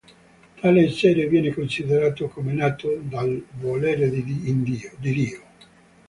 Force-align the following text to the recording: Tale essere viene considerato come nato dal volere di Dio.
Tale 0.59 0.81
essere 0.85 1.27
viene 1.27 1.53
considerato 1.53 2.27
come 2.27 2.53
nato 2.53 2.97
dal 3.03 3.39
volere 3.59 4.09
di 4.09 4.81
Dio. 5.03 5.41